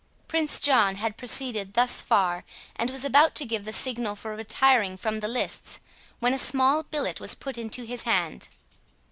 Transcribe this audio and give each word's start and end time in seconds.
Prince 0.27 0.59
John 0.59 0.95
had 0.95 1.15
proceeded 1.15 1.75
thus 1.75 2.01
far, 2.01 2.43
and 2.75 2.89
was 2.89 3.05
about 3.05 3.35
to 3.35 3.45
give 3.45 3.65
the 3.65 3.71
signal 3.71 4.15
for 4.15 4.35
retiring 4.35 4.97
from 4.97 5.19
the 5.19 5.27
lists, 5.27 5.79
when 6.17 6.33
a 6.33 6.39
small 6.39 6.81
billet 6.81 7.19
was 7.19 7.35
put 7.35 7.55
into 7.55 7.83
his 7.83 8.01
hand. 8.01 8.47